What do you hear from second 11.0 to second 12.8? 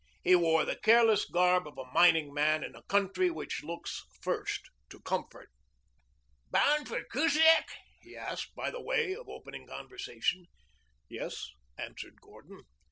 "Yes," answered Gordon.